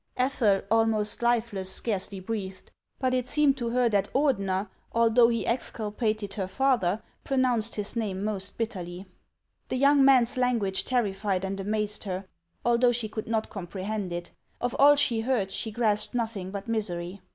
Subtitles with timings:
[0.17, 6.33] Ethel, almost lifeless, scarcely breathed; but it seemed to her that Ordener, although he exculpated
[6.33, 9.05] her father, pronounced his name most bitterly.
[9.69, 12.25] The young man's language terrified and amazed her,
[12.65, 14.31] although she could not comprehend it.
[14.59, 17.21] Of all she heard, she grasped nothing but misery.